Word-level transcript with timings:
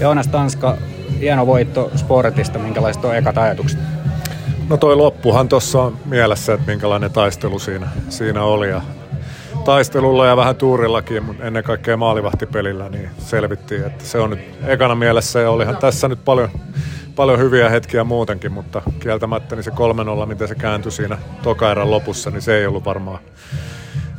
Joonas 0.00 0.28
Tanska, 0.28 0.76
hieno 1.20 1.46
voitto 1.46 1.90
Sportista. 1.96 2.58
Minkälaiset 2.58 3.04
on 3.04 3.16
ekat 3.16 3.38
ajatukset? 3.38 3.78
No 4.68 4.76
toi 4.76 4.96
loppuhan 4.96 5.48
tuossa 5.48 5.82
on 5.82 5.96
mielessä, 6.04 6.52
että 6.54 6.66
minkälainen 6.70 7.10
taistelu 7.10 7.58
siinä, 7.58 7.88
siinä 8.08 8.42
oli. 8.42 8.68
Ja 8.68 8.80
taistelulla 9.64 10.26
ja 10.26 10.36
vähän 10.36 10.56
tuurillakin, 10.56 11.22
mutta 11.24 11.44
ennen 11.44 11.64
kaikkea 11.64 11.96
maalivahtipelillä 11.96 12.88
niin 12.88 13.10
selvittiin, 13.18 13.84
että 13.84 14.04
se 14.04 14.18
on 14.18 14.30
nyt 14.30 14.40
ekana 14.66 14.94
mielessä 14.94 15.40
ja 15.40 15.50
olihan 15.50 15.76
tässä 15.76 16.08
nyt 16.08 16.24
paljon, 16.24 16.48
paljon 17.16 17.38
hyviä 17.38 17.68
hetkiä 17.68 18.04
muutenkin, 18.04 18.52
mutta 18.52 18.82
kieltämättä 19.00 19.56
niin 19.56 19.64
se 19.64 19.70
3-0, 19.70 20.26
miten 20.26 20.48
se 20.48 20.54
kääntyi 20.54 20.92
siinä 20.92 21.18
tokaerän 21.42 21.90
lopussa, 21.90 22.30
niin 22.30 22.42
se 22.42 22.58
ei 22.58 22.66
ollut 22.66 22.84
varmaan, 22.84 23.18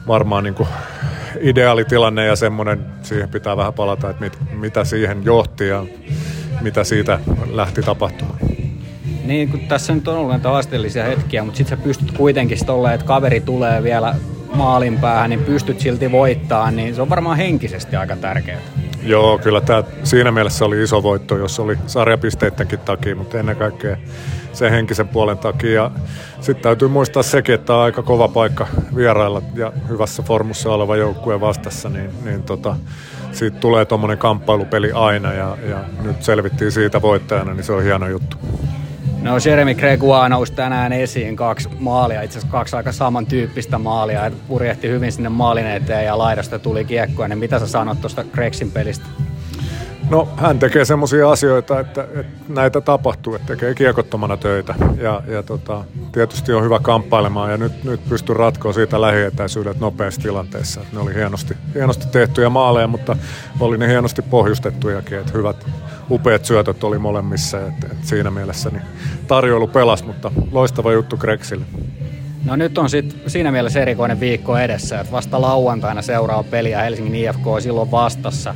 varmaan 0.08 0.44
niin 0.44 0.56
kuin 0.56 0.70
ideaalitilanne 1.40 2.26
ja 2.26 2.36
semmoinen, 2.36 2.86
siihen 3.02 3.30
pitää 3.30 3.58
vähän 3.58 3.74
palata, 3.74 4.10
että 4.10 4.24
mit, 4.24 4.38
mitä 4.52 4.84
siihen 4.84 5.26
johti 5.26 5.68
ja 5.68 5.86
mitä 6.62 6.84
siitä 6.84 7.20
lähti 7.52 7.82
tapahtumaan. 7.82 8.40
Niin, 9.26 9.50
kun 9.50 9.60
tässä 9.60 9.94
nyt 9.94 10.08
on 10.08 10.18
ollut 10.18 10.32
näitä 10.32 10.50
haasteellisia 10.50 11.04
hetkiä, 11.04 11.44
mutta 11.44 11.58
sitten 11.58 11.78
sä 11.78 11.84
pystyt 11.84 12.12
kuitenkin 12.12 12.66
tolleen, 12.66 12.94
että 12.94 13.06
kaveri 13.06 13.42
tulee 13.42 13.84
vielä 13.84 14.16
maalin 14.56 14.98
päähän, 15.00 15.30
niin 15.30 15.44
pystyt 15.44 15.80
silti 15.80 16.12
voittaa, 16.12 16.72
niin 16.72 16.96
se 16.96 17.02
on 17.02 17.10
varmaan 17.10 17.38
henkisesti 17.38 17.96
aika 17.96 18.16
tärkeää. 18.16 18.62
Joo, 19.04 19.38
kyllä 19.38 19.62
tämä 19.62 19.84
siinä 20.04 20.32
mielessä 20.32 20.66
oli 20.66 20.84
iso 20.84 21.04
voitto, 21.04 21.38
jos 21.38 21.60
oli 21.60 21.78
sarjapisteidenkin 21.88 22.80
takia, 22.80 23.16
mutta 23.16 23.40
ennen 23.40 23.56
kaikkea 23.56 23.98
sen 24.54 24.72
henkisen 24.72 25.08
puolen 25.08 25.38
takia. 25.38 25.92
Sitten 26.42 26.64
täytyy 26.64 26.88
muistaa 26.88 27.24
sekin, 27.24 27.56
että 27.56 27.76
on 27.76 27.82
aika 27.82 28.04
kova 28.04 28.28
paikka 28.28 28.68
vierailla 28.96 29.42
ja 29.56 29.74
hyvässä 29.90 30.24
formussa 30.24 30.72
oleva 30.72 30.96
joukkue 30.96 31.42
vastassa, 31.42 31.90
niin, 31.90 32.10
niin 32.24 32.44
tota, 32.44 32.76
siitä 33.32 33.60
tulee 33.60 33.86
tuommoinen 33.86 34.18
kamppailupeli 34.18 34.92
aina 34.92 35.34
ja, 35.34 35.58
ja 35.70 35.84
nyt 36.02 36.24
selvittiin 36.24 36.72
siitä 36.72 37.02
voittajana, 37.02 37.54
niin 37.54 37.64
se 37.64 37.74
on 37.74 37.84
hieno 37.84 38.08
juttu. 38.08 38.38
No 39.22 39.38
Jeremy 39.46 39.76
Gregoire 39.76 40.30
nousi 40.30 40.54
tänään 40.54 40.94
esiin 40.94 41.36
kaksi 41.36 41.70
maalia, 41.80 42.22
itse 42.22 42.40
asiassa 42.40 42.58
kaksi 42.58 42.76
aika 42.76 42.92
samantyyppistä 42.92 43.78
maalia, 43.78 44.32
purjehti 44.48 44.90
hyvin 44.90 45.12
sinne 45.12 45.30
maalin 45.30 45.68
eteen 45.68 46.06
ja 46.06 46.18
laidasta 46.18 46.60
tuli 46.60 46.86
kiekkoa, 46.86 47.28
niin 47.28 47.40
mitä 47.40 47.60
sä 47.60 47.68
sanot 47.68 48.02
tuosta 48.02 48.24
Gregsin 48.24 48.72
pelistä? 48.72 49.06
No 50.12 50.28
hän 50.38 50.60
tekee 50.60 50.86
semmoisia 50.86 51.32
asioita, 51.32 51.80
että, 51.80 52.04
että, 52.04 52.24
näitä 52.48 52.82
tapahtuu, 52.82 53.36
että 53.36 53.48
tekee 53.48 53.76
kiekottomana 53.76 54.38
töitä 54.38 54.76
ja, 54.98 55.22
ja 55.28 55.44
tota, 55.44 55.84
tietysti 56.12 56.54
on 56.54 56.64
hyvä 56.64 56.80
kamppailemaan 56.80 57.52
ja 57.52 57.58
nyt, 57.58 57.84
nyt 57.84 58.10
pystyy 58.10 58.36
ratkoa 58.36 58.74
siitä 58.74 59.02
lähietäisyydet 59.02 59.80
nopeassa 59.80 60.22
tilanteessa. 60.22 60.82
Että 60.82 60.96
ne 60.96 61.02
oli 61.02 61.14
hienosti, 61.14 61.58
hienosti 61.76 62.06
tehtyjä 62.12 62.50
maaleja, 62.50 62.88
mutta 62.88 63.16
oli 63.60 63.78
ne 63.78 63.88
hienosti 63.88 64.22
pohjustettujakin, 64.22 65.18
että 65.18 65.34
hyvät 65.34 65.68
upeat 66.10 66.46
syötöt 66.46 66.84
oli 66.84 66.98
molemmissa, 66.98 67.58
että, 67.58 67.88
että 67.92 68.08
siinä 68.08 68.32
mielessä 68.32 68.70
niin 68.70 68.84
tarjoilu 69.28 69.68
pelas, 69.68 70.04
mutta 70.04 70.32
loistava 70.52 70.94
juttu 70.94 71.18
Greksille. 71.18 71.66
No 72.46 72.56
nyt 72.56 72.78
on 72.78 72.90
sit 72.90 73.18
siinä 73.28 73.52
mielessä 73.52 73.80
erikoinen 73.80 74.20
viikko 74.20 74.58
edessä, 74.58 75.00
että 75.00 75.12
vasta 75.12 75.42
lauantaina 75.42 76.02
seuraava 76.02 76.44
peli 76.44 76.72
ja 76.72 76.82
Helsingin 76.82 77.16
IFK 77.16 77.48
on 77.48 77.62
silloin 77.62 77.92
vastassa. 77.92 78.56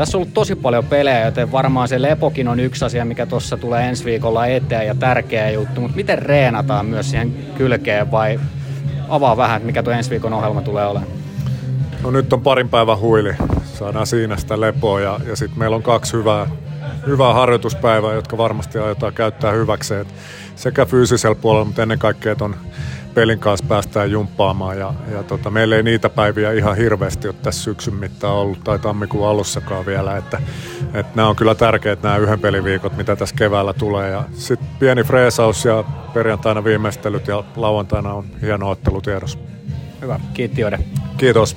Tässä 0.00 0.18
on 0.18 0.20
ollut 0.20 0.34
tosi 0.34 0.56
paljon 0.56 0.84
pelejä, 0.84 1.24
joten 1.24 1.52
varmaan 1.52 1.88
se 1.88 2.02
lepokin 2.02 2.48
on 2.48 2.60
yksi 2.60 2.84
asia, 2.84 3.04
mikä 3.04 3.26
tuossa 3.26 3.56
tulee 3.56 3.88
ensi 3.88 4.04
viikolla 4.04 4.46
eteen 4.46 4.86
ja 4.86 4.94
tärkeä 4.94 5.50
juttu. 5.50 5.80
Mutta 5.80 5.96
miten 5.96 6.18
reenataan 6.18 6.86
myös 6.86 7.10
siihen 7.10 7.34
kylkeen 7.56 8.10
vai 8.10 8.40
avaa 9.08 9.36
vähän, 9.36 9.62
mikä 9.62 9.82
tuo 9.82 9.92
ensi 9.92 10.10
viikon 10.10 10.32
ohjelma 10.32 10.62
tulee 10.62 10.86
olemaan? 10.86 11.12
No 12.02 12.10
nyt 12.10 12.32
on 12.32 12.40
parin 12.40 12.68
päivän 12.68 12.98
huili. 12.98 13.34
Saadaan 13.64 14.06
siinä 14.06 14.36
sitä 14.36 14.60
lepoa 14.60 15.00
ja, 15.00 15.20
ja 15.26 15.36
sitten 15.36 15.58
meillä 15.58 15.76
on 15.76 15.82
kaksi 15.82 16.12
hyvää, 16.12 16.46
hyvää 17.06 17.32
harjoituspäivää, 17.32 18.14
jotka 18.14 18.38
varmasti 18.38 18.78
aiotaan 18.78 19.12
käyttää 19.12 19.52
hyväkseen 19.52 20.06
sekä 20.56 20.86
fyysisellä 20.86 21.34
puolella, 21.34 21.64
mutta 21.64 21.82
ennen 21.82 21.98
kaikkea 21.98 22.36
on 22.40 22.56
pelin 23.14 23.38
kanssa 23.38 23.66
päästään 23.68 24.10
jumppaamaan. 24.10 24.78
Ja, 24.78 24.94
ja 25.12 25.22
tota, 25.22 25.50
meillä 25.50 25.76
ei 25.76 25.82
niitä 25.82 26.08
päiviä 26.08 26.52
ihan 26.52 26.76
hirveästi 26.76 27.28
ole 27.28 27.36
tässä 27.42 27.62
syksyn 27.62 27.94
mittaan 27.94 28.34
ollut 28.34 28.64
tai 28.64 28.78
tammikuun 28.78 29.28
alussakaan 29.28 29.86
vielä. 29.86 30.16
Että, 30.16 30.42
että 30.94 31.12
nämä 31.14 31.28
on 31.28 31.36
kyllä 31.36 31.54
tärkeät 31.54 32.02
nämä 32.02 32.16
yhden 32.16 32.40
peliviikot, 32.40 32.96
mitä 32.96 33.16
tässä 33.16 33.36
keväällä 33.36 33.72
tulee. 33.72 34.10
Ja 34.10 34.24
sitten 34.32 34.68
pieni 34.78 35.04
freesaus 35.04 35.64
ja 35.64 35.84
perjantaina 36.14 36.64
viimeistelyt 36.64 37.28
ja 37.28 37.44
lauantaina 37.56 38.14
on 38.14 38.24
hieno 38.42 38.70
ottelu 38.70 39.00
tiedossa. 39.00 39.38
Hyvä, 40.02 40.20
kiitti 40.34 40.64
Ode. 40.64 40.78
Kiitos. 41.16 41.56